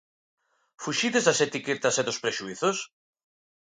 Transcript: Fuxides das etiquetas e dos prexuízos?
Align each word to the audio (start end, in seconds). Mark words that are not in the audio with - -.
Fuxides 0.85 1.23
das 1.29 1.43
etiquetas 1.47 1.95
e 2.01 2.03
dos 2.07 2.21
prexuízos? 2.23 2.77